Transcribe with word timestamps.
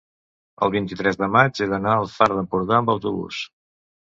el 0.67 0.71
vint-i-tres 0.75 1.19
de 1.25 1.29
maig 1.35 1.61
he 1.65 1.67
d'anar 1.73 1.91
al 1.99 2.09
Far 2.15 2.31
d'Empordà 2.33 2.81
amb 2.81 2.93
autobús. 2.95 3.45